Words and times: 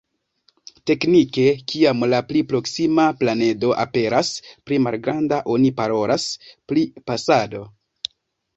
Teknike, 0.91 1.43
kiam 1.71 2.01
la 2.13 2.21
pli 2.29 2.41
proksima 2.53 3.05
planedo 3.21 3.71
aperas 3.85 4.33
pli 4.49 4.81
malgranda 4.89 5.41
oni 5.59 5.73
parolas 5.83 6.29
pri 6.73 6.91
pasado. 7.13 7.65